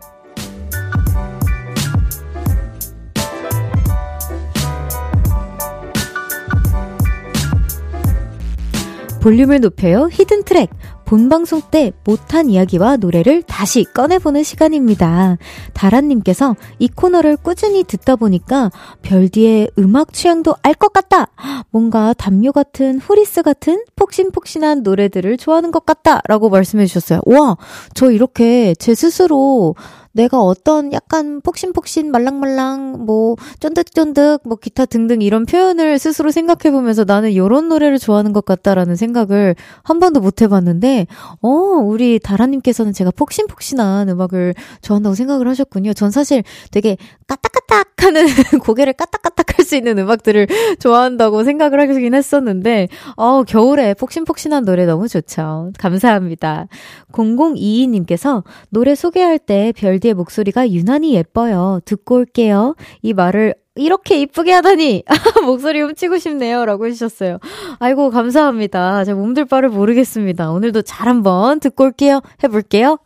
[9.20, 10.10] 볼륨을 높여요.
[10.12, 10.70] hidden track.
[11.10, 15.38] 본방송 때 못한 이야기와 노래를 다시 꺼내보는 시간입니다.
[15.74, 18.70] 다란님께서 이 코너를 꾸준히 듣다 보니까
[19.02, 21.26] 별디의 음악 취향도 알 것 같다!
[21.72, 26.22] 뭔가 담요 같은, 후리스 같은 폭신폭신한 노래들을 좋아하는 것 같다!
[26.28, 27.22] 라고 말씀해 주셨어요.
[27.26, 27.58] 와,
[27.96, 29.76] 저 이렇게 제 스스로
[30.12, 37.04] 내가 어떤 약간 폭신폭신 말랑말랑 뭐 쫀득쫀득 뭐 기타 등등 이런 표현을 스스로 생각해 보면서
[37.04, 41.08] 나는 요런 노래를 좋아하는 것 같다라는 생각을 한 번도 못 해봤는데
[41.42, 45.94] 어 우리 다라님께서는 제가 폭신폭신한 음악을 좋아한다고 생각을 하셨군요.
[45.94, 48.26] 전 사실 되게 까딱까딱 하는
[48.64, 50.48] 고개를 까딱까딱 할 수 있는 음악들을
[50.80, 55.72] 좋아한다고 생각을 하긴 했었는데 어 겨울에 폭신폭신한 노래 너무 좋죠.
[55.78, 56.68] 감사합니다.
[57.12, 61.80] 0022님께서 노래 소개할 때 별디의 목소리가 유난히 예뻐요.
[61.86, 62.76] 듣고 올게요.
[63.04, 65.04] 이 말을 이렇게 이쁘게 하다니
[65.46, 66.66] 목소리 훔치고 싶네요.
[66.66, 67.40] 라고 해주셨어요.
[67.80, 69.06] 아이고 감사합니다.
[69.06, 70.52] 제가 몸둘 바를 모르겠습니다.
[70.52, 72.22] 오늘도 잘 한번 듣고 올게요.
[72.44, 73.00] 해볼게요.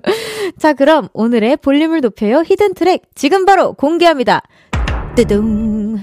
[0.58, 2.42] 자 그럼 오늘의 볼륨을 높여요.
[2.46, 4.42] hidden track 지금 바로 공개합니다.
[5.16, 5.98] 뜨둥.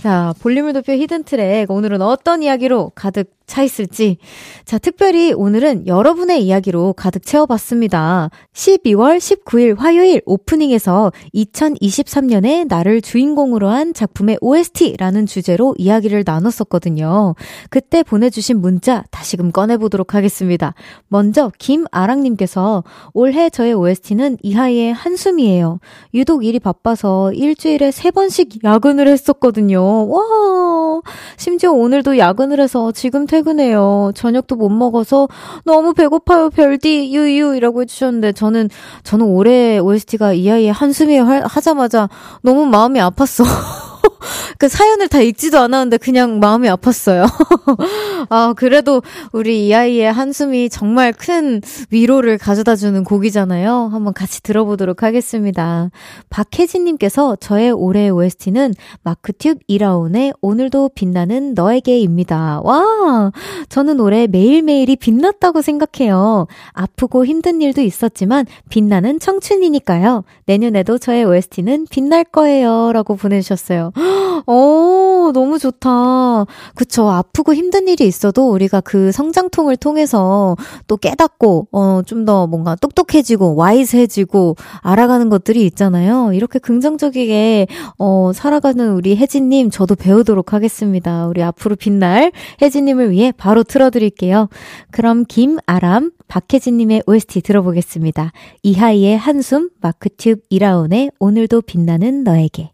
[0.00, 1.70] 자 볼륨을 높여 hidden track.
[1.70, 4.16] 오늘은 어떤 이야기로 가득 차 있을지.
[4.64, 8.30] 자, 특별히 오늘은 여러분의 이야기로 가득 채워봤습니다.
[8.52, 17.34] 12월 19일 화요일 오프닝에서 2023년에 나를 주인공으로 한 작품의 OST라는 주제로 이야기를 나눴었거든요.
[17.70, 20.74] 그때 보내주신 문자 다시금 꺼내보도록 하겠습니다.
[21.08, 25.80] 먼저 김아랑님께서 올해 저의 OST는 이하이의 한숨이에요.
[26.14, 30.08] 유독 일이 바빠서 일주일에 3번씩 야근을 했었거든요.
[30.08, 31.00] 와,
[31.36, 34.12] 심지어 오늘도 야근을 해서 지금 퇴근해요.
[34.14, 35.26] 저녁도 못 먹어서
[35.64, 36.50] 너무 배고파요.
[36.50, 38.70] 별디 유유이라고 해주셨는데 저는
[39.02, 42.08] 저는 올해 OST가 이 아이의 한숨이 하자마자
[42.42, 43.44] 너무 마음이 아팠어.
[44.58, 47.26] 그 사연을 다 읽지도 않았는데 그냥 마음이 아팠어요.
[48.30, 53.90] 아, 그래도 우리 이 아이의 한숨이 정말 큰 위로를 가져다 주는 곡이잖아요.
[53.92, 55.90] 한번 같이 들어보도록 하겠습니다.
[56.30, 62.60] 박혜진님께서 저의 올해의 OST는 마크튠 이라온의 오늘도 빛나는 너에게입니다.
[62.62, 63.32] 와!
[63.68, 66.46] 저는 올해 매일매일이 빛났다고 생각해요.
[66.72, 70.24] 아프고 힘든 일도 있었지만 빛나는 청춘이니까요.
[70.46, 72.92] 내년에도 저의 OST는 빛날 거예요.
[72.92, 73.92] 라고 보내주셨어요.
[74.46, 76.44] 어, 너무 좋다.
[76.74, 77.08] 그쵸.
[77.08, 83.54] 아프고 힘든 일이 있어도 우리가 그 성장통을 통해서 또 깨닫고, 어, 좀 더 뭔가 똑똑해지고,
[83.54, 86.32] 와이스해지고, 알아가는 것들이 있잖아요.
[86.32, 87.66] 이렇게 긍정적이게,
[87.98, 91.26] 어, 살아가는 우리 혜진님, 저도 배우도록 하겠습니다.
[91.26, 94.48] 우리 앞으로 빛날 혜진님을 위해 바로 틀어드릴게요.
[94.90, 98.32] 그럼 김아람, 박혜진님의 OST 들어보겠습니다.
[98.62, 102.73] 이하이의 한숨, 마크튠 이라온의 오늘도 빛나는 너에게.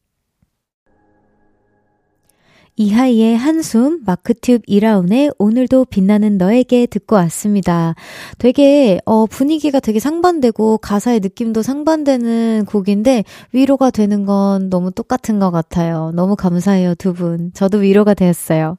[2.80, 7.94] 이하이의 한숨, 마크튠 이라운의 오늘도 빛나는 너에게 듣고 왔습니다.
[8.38, 15.50] 되게, 어, 분위기가 되게 상반되고 가사의 느낌도 상반되는 곡인데 위로가 되는 건 너무 똑같은 것
[15.50, 16.10] 같아요.
[16.14, 17.50] 너무 감사해요, 두 분.
[17.52, 18.78] 저도 위로가 되었어요.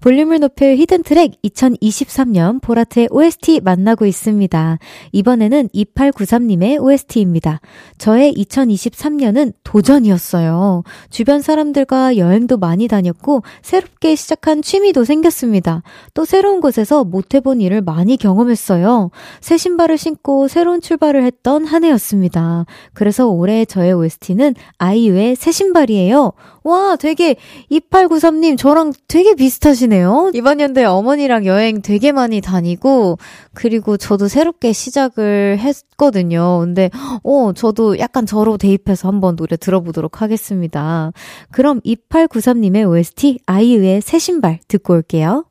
[0.00, 4.78] 볼륨을 높여 히든 트랙 2023년 보라트의 OST 만나고 있습니다.
[5.12, 7.60] 이번에는 2893님의 OST입니다.
[7.98, 10.82] 저의 2023년은 도전이었어요.
[11.10, 15.82] 주변 사람들과 여행도 많이 다녔고 새롭게 시작한 취미도 생겼습니다.
[16.14, 19.10] 또 새로운 곳에서 못 해본 일을 많이 경험했어요.
[19.40, 22.66] 새 신발을 신고 새로운 출발을 했던 한 해였습니다.
[22.92, 26.32] 그래서 올해 저의 OST는 아이유의 새 신발이에요.
[26.64, 27.36] 와, 되게
[27.70, 30.30] 2893님 저랑 되게 비슷하시네요.
[30.32, 33.18] 이번 연도에 어머니랑 여행 되게 많이 다니고
[33.52, 36.60] 그리고 저도 새롭게 시작을 했거든요.
[36.60, 36.90] 근데
[37.22, 41.12] 어, 저도 약간 저로 대입해서 한번 노래 들어보도록 하겠습니다.
[41.50, 43.13] 그럼 2893님의 OST
[43.46, 45.44] 아이유의 새 신발 듣고 올게요.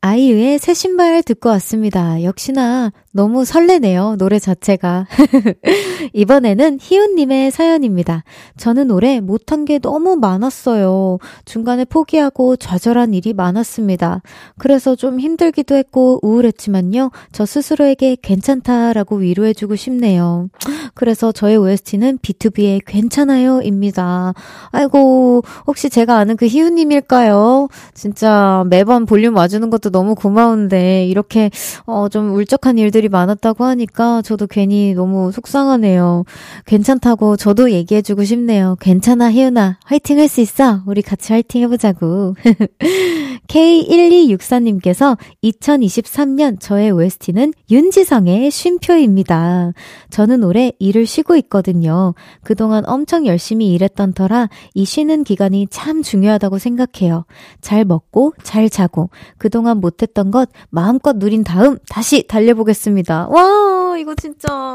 [0.00, 2.22] 아이유의 새 신발 듣고 왔습니다.
[2.22, 5.06] 역시나 너무 설레네요, 노래 자체가.
[6.14, 8.24] 이번에는 희훈님의 사연입니다.
[8.56, 11.18] 저는 올해 못한 게 너무 많았어요.
[11.44, 14.22] 중간에 포기하고 좌절한 일이 많았습니다.
[14.58, 17.10] 그래서 좀 힘들기도 했고 우울했지만요.
[17.32, 20.48] 저 스스로에게 괜찮다라고 위로해주고 싶네요.
[20.94, 24.32] 그래서 저의 OST는 B2B의 괜찮아요입니다.
[24.70, 27.68] 아이고, 혹시 제가 아는 그 희훈님일까요?
[27.92, 31.50] 진짜 매번 볼륨 와주는 것도 너무 고마운데, 이렇게,
[31.86, 36.24] 어, 좀 울적한 일들이 많았다고 하니까 저도 괜히 너무 속상하네요.
[36.66, 38.76] 괜찮다고 저도 얘기해주고 싶네요.
[38.80, 39.78] 괜찮아, 희훈아.
[39.84, 40.82] 화이팅 할 수 있어.
[40.86, 42.34] 우리 같이 화이팅 해보자고.
[43.48, 49.72] K1264님께서 2023년 저의 OST는 윤지성의 쉼표입니다.
[50.10, 52.14] 저는 올해 일을 쉬고 있거든요.
[52.42, 57.24] 그동안 엄청 열심히 일했던 터라 이 쉬는 기간이 참 중요하다고 생각해요.
[57.60, 63.28] 잘 먹고 잘 자고 그동안 못했던 것 마음껏 누린 다음 다시 달려보겠습니다.
[63.28, 64.72] 와, 이거 진짜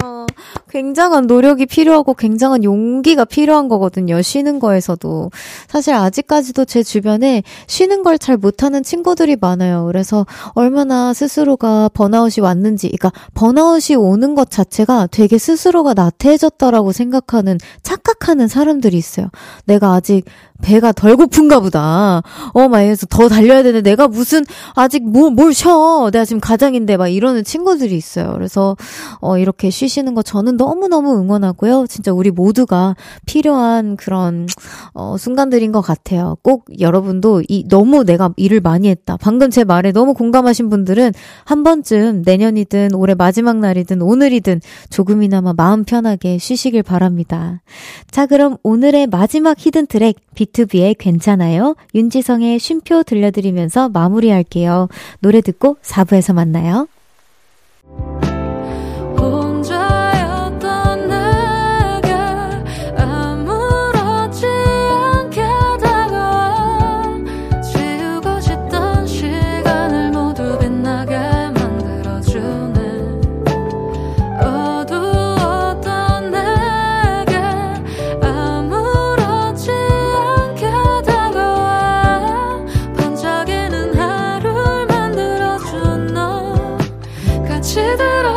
[0.69, 4.21] 굉장한 노력이 필요하고 굉장한 용기가 필요한 거거든요.
[4.21, 5.31] 쉬는 거에서도.
[5.67, 9.85] 사실 아직까지도 제 주변에 쉬는 걸잘못 하는 친구들이 많아요.
[9.85, 18.47] 그래서 얼마나 스스로가 번아웃이 왔는지, 그러니까 번아웃이 오는 것 자체가 되게 스스로가 나태해졌다라고 생각하는 착각하는
[18.47, 19.29] 사람들이 있어요.
[19.65, 20.25] 내가 아직
[20.61, 22.23] 배가 덜 고픈가 보다.
[22.53, 26.09] 어, 막 이래서 더 달려야 되는데 내가 무슨 아직 뭐, 뭘 쉬어.
[26.11, 28.31] 내가 지금 가장인데 막 이러는 친구들이 있어요.
[28.33, 28.75] 그래서,
[29.21, 31.85] 어, 이렇게 쉬시는 거 저는 너무너무 응원하고요.
[31.87, 34.47] 진짜 우리 모두가 필요한 그런,
[34.93, 36.37] 어, 순간들인 것 같아요.
[36.41, 39.17] 꼭 여러분도 이, 너무 내가 일을 많이 했다.
[39.17, 41.11] 방금 제 말에 너무 공감하신 분들은
[41.43, 47.61] 한 번쯤 내년이든 올해 마지막 날이든 오늘이든 조금이나마 마음 편하게 쉬시길 바랍니다.
[48.09, 51.75] 자, 그럼 오늘의 마지막 히든 트랙, B2B의 괜찮아요.
[51.95, 54.87] 윤지성의 쉼표 들려드리면서 마무리할게요.
[55.19, 56.87] 노래 듣고 4부에서 만나요.
[87.97, 88.36] that I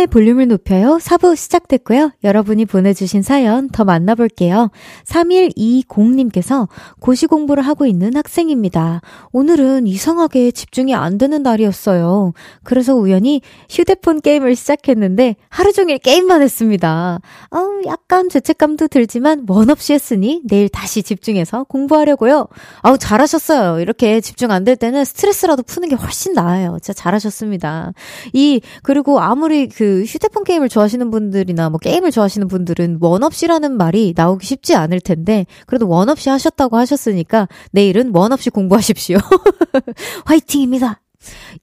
[0.00, 0.98] 청하의 볼륨을 높여요.
[1.00, 2.12] 4부 시작됐고요.
[2.24, 4.70] 여러분이 보내주신 사연 더 만나볼게요.
[5.04, 6.68] 3120님께서
[7.00, 9.02] 고시 공부를 하고 있는 학생입니다.
[9.32, 12.32] 오늘은 이상하게 집중이 안 되는 날이었어요.
[12.64, 17.20] 그래서 우연히 휴대폰 게임을 시작했는데 하루 종일 게임만 했습니다.
[17.50, 22.48] 어, 약간 죄책감도 들지만 원 없이 했으니 내일 다시 집중해서 공부하려고요.
[22.82, 23.80] 아우, 잘하셨어요.
[23.80, 26.76] 이렇게 집중 안 될 때는 스트레스라도 푸는 게 훨씬 나아요.
[26.82, 27.92] 진짜 잘하셨습니다.
[28.34, 34.14] 이, 그리고 아무리 그 휴대폰 게임을 좋아하시는 분들이나 뭐 게임을 좋아하시는 분들은 원 없이라는 말이
[34.16, 39.18] 나오기 쉽지 않을 텐데 그래도 원 없이 하셨다고 하셨으니까 내일은 원 없이 공부하십시오.
[40.24, 41.00] 화이팅입니다.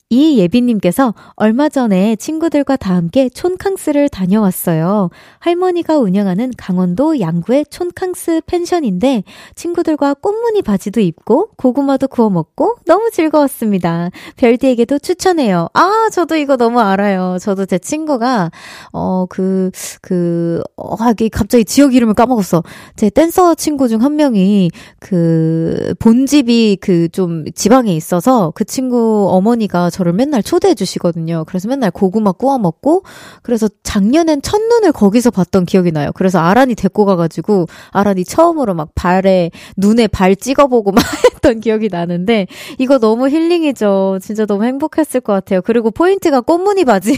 [0.10, 5.10] 이예비님께서 얼마 전에 친구들과 다 함께 촌캉스를 다녀왔어요.
[5.40, 9.24] 할머니가 운영하는 강원도 양구의 촌캉스 펜션인데
[9.56, 14.10] 친구들과 꽃무늬 바지도 입고 고구마도 구워 먹고 너무 즐거웠습니다.
[14.38, 15.68] 별디에게도 추천해요.
[15.74, 17.38] 아, 저도 이거 너무 알아요.
[17.42, 18.52] 저도 제 친구가
[18.94, 19.72] 어 그
[20.02, 20.96] 그 어,
[21.32, 22.64] 갑자기 지역 이름을 까먹었어.
[22.96, 24.70] 제 댄서 친구 중 한 명이
[25.00, 31.44] 그 본집이 그 좀 지방에 있어서 그 친구 어머니가 저를 맨날 초대해 주시거든요.
[31.48, 33.04] 그래서 맨날 고구마 구워 먹고
[33.42, 36.12] 그래서 작년엔 첫눈을 거기서 봤던 기억이 나요.
[36.14, 42.48] 그래서 아란이 데리고 가가지고 아란이 처음으로 막 발에 눈에 발 찍어보고 막 했던 기억이 나는데
[42.78, 44.20] 이거 너무 힐링이죠.
[44.22, 45.62] 진짜 너무 행복했을 것 같아요.
[45.62, 47.18] 그리고 포인트가 꽃무늬 바지.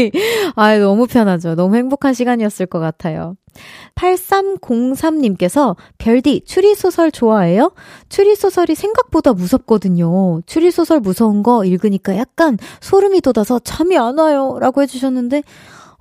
[0.56, 1.54] 아 너무 편하죠.
[1.54, 3.36] 너무 행복한 시간이었을 것 같아요.
[3.94, 7.72] 8303님께서 별디 추리소설 좋아해요?
[8.08, 10.40] 추리소설이 생각보다 무섭거든요.
[10.46, 14.58] 추리소설 무서운 거 읽으니까 약간 소름이 돋아서 잠이 안 와요.
[14.60, 15.42] 라고 해주셨는데,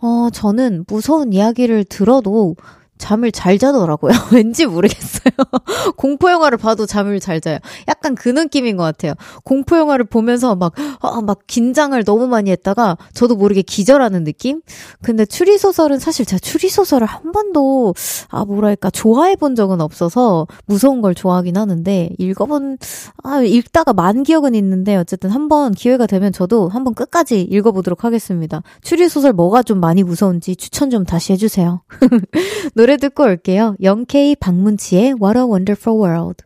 [0.02, 2.56] 어, 저는 무서운 이야기를 들어도
[2.98, 4.12] 잠을 잘 자더라고요.
[4.32, 5.34] 왠지 모르겠어요.
[5.98, 7.60] 공포 영화를 봐도 잠을 잘 자요.
[7.88, 9.14] 약간 그 느낌인 것 같아요.
[9.44, 14.62] 공포 영화를 보면서 막, 아, 막 긴장을 너무 많이 했다가 저도 모르게 기절하는 느낌?
[15.02, 17.94] 근데 추리소설은 사실 제가 추리소설을 한 번도,
[18.30, 22.78] 아, 뭐랄까, 좋아해 본 적은 없어서 무서운 걸 좋아하긴 하는데, 읽어본,
[23.24, 28.62] 아, 읽다가 만 기억은 있는데, 어쨌든 한번 기회가 되면 저도 한번 끝까지 읽어보도록 하겠습니다.
[28.82, 31.82] 추리소설 뭐가 좀 많이 무서운지 추천 좀 다시 해주세요.
[32.86, 33.76] 노래 듣고 올게요.
[33.82, 36.44] 0K 박문치의 What a Wonderful World.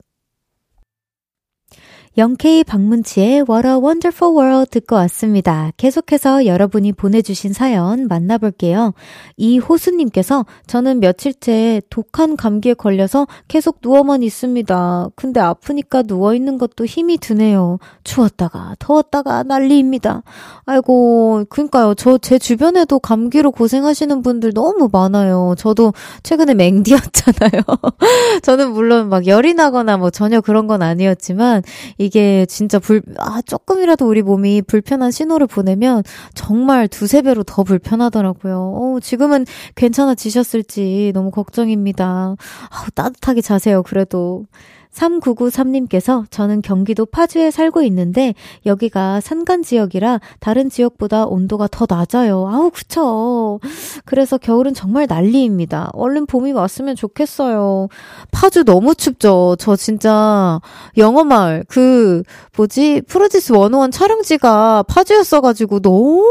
[2.18, 5.72] 0K 박문치의 What a Wonderful World 듣고 왔습니다.
[5.78, 8.94] 계속해서 여러분이 보내주신 사연 만나볼게요.
[9.38, 15.10] 이호수님께서 저는 며칠째 독한 감기에 걸려서 계속 누워만 있습니다.
[15.16, 17.80] 근데 아프니까 누워있는 것도 힘이 드네요.
[18.04, 20.24] 추웠다가 더웠다가 난리입니다.
[20.66, 21.96] 아이고, 그니까요.
[21.96, 25.56] 저 제 주변에도 감기로 고생하시는 분들 너무 많아요.
[25.58, 27.64] 저도 최근에 맹디였잖아요.
[28.44, 31.64] 저는 물론 막 열이 나거나 뭐 전혀 그런 건 아니었지만
[32.00, 36.02] 이게 진짜 불, 아, 조금이라도 우리 몸이 불편한 신호를 보내면
[36.34, 38.58] 정말 두세 배로 더 불편하더라고요.
[38.58, 39.46] 어, 지금은
[39.76, 42.36] 괜찮아지셨을지 너무 걱정입니다.
[42.72, 44.46] 아, 따뜻하게 자세요, 그래도.
[44.94, 48.34] 3993님께서 저는 경기도 파주에 살고 있는데
[48.66, 52.48] 여기가 산간 지역이라 다른 지역보다 온도가 더 낮아요.
[52.48, 53.60] 아우, 그쵸.
[54.06, 55.92] 그래서 겨울은 정말 난리입니다.
[55.94, 57.88] 얼른 봄이 왔으면 좋겠어요.
[58.32, 59.56] 파주 너무 춥죠.
[59.60, 60.60] 저 진짜
[60.98, 62.24] 영어마을, 그,
[62.58, 66.26] 뭐지, 프로지스 101 촬영지가 파주였어가지고 너무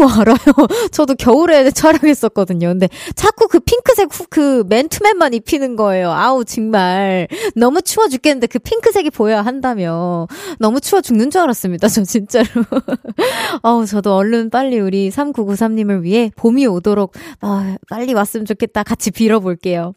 [0.00, 0.36] 알아요.
[0.90, 2.68] 저도 겨울에 촬영했었거든요.
[2.68, 6.10] 근데 자꾸 그 핑크색 후, 그 맨투맨만 입히는 거예요.
[6.10, 7.28] 아우, 정말.
[7.54, 10.26] 너무 추워 죽겠는데 그 핑크색이 보여야 한다며.
[10.58, 11.88] 너무 추워 죽는 줄 알았습니다.
[11.88, 12.46] 저 진짜로.
[13.62, 18.82] 어우, 저도 얼른 빨리 우리 3993님을 위해 봄이 오도록, 아, 빨리 왔으면 좋겠다.
[18.82, 19.94] 같이 빌어볼게요.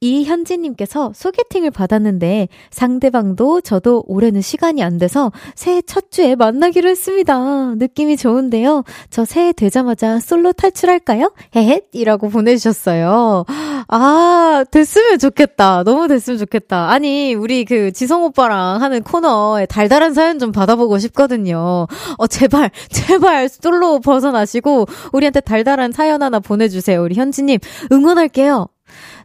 [0.00, 7.74] 이현진님께서 소개팅을 받았는데 상대방도 저도 올해는 시간이 안 돼서 새해 첫 주에 만나기로 했습니다.
[7.76, 8.84] 느낌이 좋은데요.
[9.10, 11.32] 저 새해 되자마자 솔로 탈출할까요?
[11.56, 11.88] 헤헷!
[11.92, 13.44] 이라고 보내주셨어요.
[13.88, 15.82] 아, 됐으면 좋겠다.
[15.84, 16.90] 너무 됐으면 좋겠다.
[16.90, 21.86] 아니, 우리 그 지성 오빠랑 하는 코너에 달달한 사연 좀 받아보고 싶거든요.
[22.18, 27.02] 어, 제발, 제발 솔로 벗어나시고 우리한테 달달한 사연 하나 보내주세요.
[27.02, 27.58] 우리 현지님
[27.92, 28.68] 응원할게요.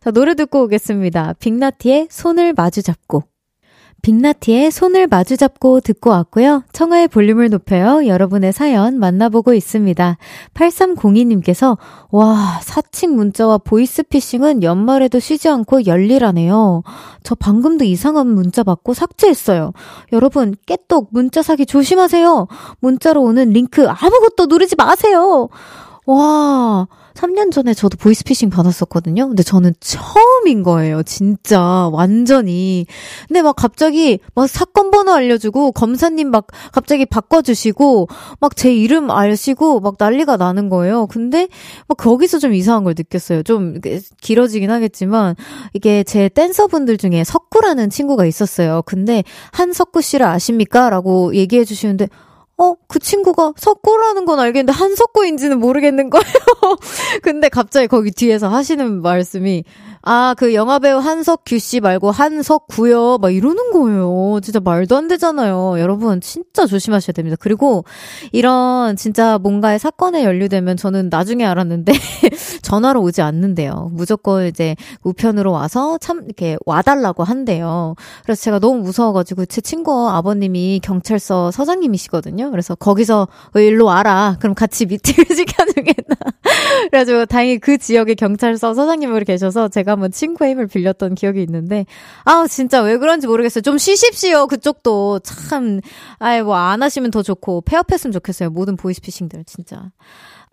[0.04, 1.36] 자, 노래 듣고 오겠습니다.
[1.40, 3.24] 빅나티의 손을 마주 잡고.
[4.02, 6.66] 빅나티의 손을 마주 잡고 듣고 왔고요.
[6.74, 8.06] 청하의 볼륨을 높여요.
[8.06, 10.18] 여러분의 사연 만나보고 있습니다.
[10.56, 11.78] 8302님께서
[12.12, 16.84] 와, 사칭 문자와 보이스피싱은 연말에도 쉬지 않고 열일하네요.
[17.24, 19.72] 저 방금도 이상한 문자 받고 삭제했어요.
[20.12, 22.50] 여러분, 깨똑 문자 사기 조심하세요.
[22.82, 25.48] 문자로 오는 링크 아무것도 누르지 마세요.
[26.06, 29.28] 와, 3년 전에 저도 보이스피싱 받았었거든요.
[29.28, 31.04] 근데 저는 처음인 거예요.
[31.04, 32.86] 진짜 완전히.
[33.28, 38.08] 근데 막 갑자기 막 사건 번호 알려주고 검사님 막 갑자기 바꿔주시고
[38.40, 41.08] 막 제 이름 알시고 막 난리가 나는 거예요.
[41.08, 41.48] 근데
[41.88, 43.44] 막 거기서 좀 이상한 걸 느꼈어요.
[43.44, 43.80] 좀
[44.22, 45.36] 길어지긴 하겠지만
[45.74, 48.84] 이게 제 댄서분들 중에 석구라는 친구가 있었어요.
[48.86, 50.90] 근데 한석구 씨를 아십니까?
[50.90, 52.08] 라고 얘기해 주시는데
[52.58, 56.26] 어, 그 친구가 석구라는 건 알겠는데 한석구인지는 모르겠는 거예요.
[57.24, 59.64] 근데 갑자기 거기 뒤에서 하시는 말씀이
[60.06, 63.20] 아, 그 영화배우 한석규 씨 말고 한석구요.
[63.20, 64.40] 막 이러는 거예요.
[64.44, 65.80] 진짜 말도 안 되잖아요.
[65.80, 67.38] 여러분, 진짜 조심하셔야 됩니다.
[67.40, 67.86] 그리고
[68.34, 71.94] 이런 진짜 뭔가의 사건에 연루되면 저는 나중에 알았는데
[72.64, 73.92] 전화로 오지 않는데요.
[73.94, 77.96] 무조건 이제 우편으로 와서 참 이렇게 와달라고 한대요.
[78.24, 82.52] 그래서 제가 너무 무서워가지고 제 친구 아버님이 경찰서 서장님이시거든요.
[82.52, 84.36] 그래서 거기서 어, 일로 와라.
[84.42, 86.16] 그럼 같이 미팅을 시켜주겠나.
[86.92, 91.86] 그래가지고 다행히 그 지역에 경찰서 서장님으로 계셔서 제가 한번 친구의 힘을 빌렸던 기억이 있는데,
[92.26, 93.62] 아 진짜 왜 그런지 모르겠어요.
[93.62, 95.20] 좀 쉬십시오, 그쪽도.
[95.20, 95.80] 참,
[96.20, 98.50] 아이, 뭐, 안 하시면 더 좋고, 폐업했으면 좋겠어요.
[98.50, 99.92] 모든 보이스피싱들, 진짜.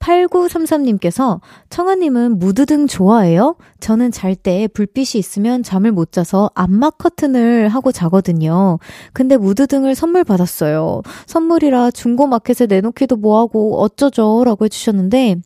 [0.01, 3.57] 8933님께서 청아님은 무드등 좋아해요?
[3.81, 8.79] 저는 잘 때 불빛이 있으면 잠을 못 자서 암막 커튼을 하고 자거든요.
[9.13, 11.03] 근데 무드등을 선물 받았어요.
[11.27, 14.43] 선물이라 중고마켓에 내놓기도 뭐하고 어쩌죠?
[14.45, 15.37] 라고 해주셨는데,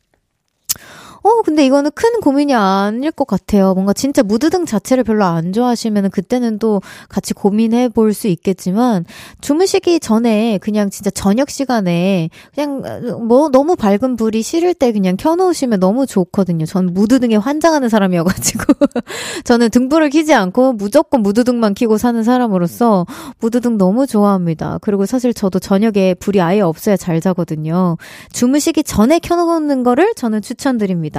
[1.24, 3.72] 어, 근데 이거는 큰 고민이 아닐 것 같아요.
[3.74, 9.04] 뭔가 진짜 무드등 자체를 별로 안 좋아하시면 그때는 또 같이 고민해 볼 수 있겠지만
[9.40, 12.82] 주무시기 전에 그냥 진짜 저녁 시간에 그냥
[13.26, 16.66] 뭐 너무 밝은 불이 싫을 때 그냥 켜놓으시면 너무 좋거든요.
[16.66, 18.64] 전 무드등에 환장하는 사람이어가지고
[19.44, 23.06] 저는 등불을 켜지 않고 무조건 무드등만 켜고 사는 사람으로서
[23.40, 24.78] 무드등 너무 좋아합니다.
[24.82, 27.96] 그리고 사실 저도 저녁에 불이 아예 없어야 잘 자거든요.
[28.32, 31.13] 주무시기 전에 켜놓는 거를 저는 추천드립니다.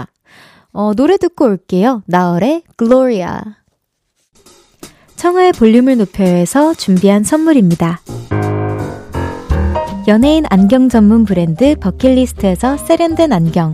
[0.75, 2.03] 어, 노래 듣고 올게요.
[2.05, 3.41] 나얼의 글로리아.
[5.15, 8.01] 청하의 볼륨을 높여서 준비한 선물입니다.
[10.09, 13.73] 연예인 안경 전문 브랜드 버킷리스트에서 세련된 안경,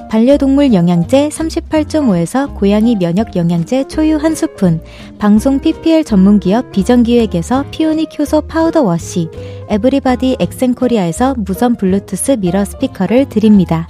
[0.11, 4.81] 반려동물 영양제 38.5에서 고양이 면역 영양제 초유 한 스푼,
[5.17, 9.29] 방송 PPL 전문기업 비전기획에서 피오닉 효소 파우더 워시,
[9.69, 13.87] 에브리바디 엑센코리아에서 무선 블루투스 mirror 스피커를 드립니다.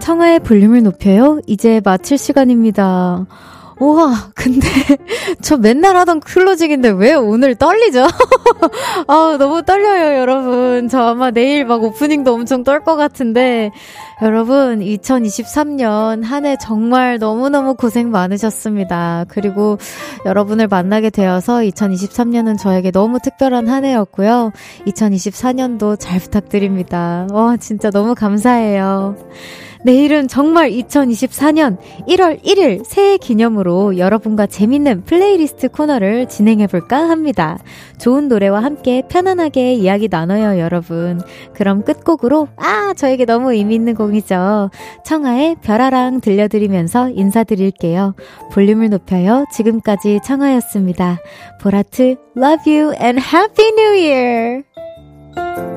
[0.00, 1.42] 청하의 볼륨을 높여요.
[1.46, 3.26] 이제 마칠 시간입니다.
[3.86, 4.68] 우와, 근데
[5.42, 8.06] 저 맨날 하던 클로징인데 왜 오늘 떨리죠?
[9.08, 10.88] 아, 너무 떨려요, 여러분.
[10.88, 13.72] 저 아마 내일 막 오프닝도 엄청 떨 것 같은데
[14.22, 19.24] 여러분, 2023년 한 해 정말 너무너무 고생 많으셨습니다.
[19.28, 19.78] 그리고
[20.24, 24.52] 여러분을 만나게 되어서 2023년은 저에게 너무 특별한 한 해였고요.
[24.86, 27.26] 2024년도 잘 부탁드립니다.
[27.32, 29.16] 와, 진짜 너무 감사해요.
[29.84, 37.58] 내일은 정말 2024년 1월 1일 새해 기념으로 여러분과 재밌는 플레이리스트 코너를 진행해볼까 합니다.
[37.98, 41.20] 좋은 노래와 함께 편안하게 이야기 나눠요, 여러분.
[41.52, 44.70] 그럼 끝곡으로, 아, 저에게 너무 의미 있는 곡 감동이죠.
[45.04, 48.14] 청하의 별하랑 들려드리면서 인사드릴게요.
[48.52, 49.46] 볼륨을 높여요.
[49.52, 51.18] 지금까지 청하였습니다.
[51.60, 55.71] 보라트, love you and happy new year!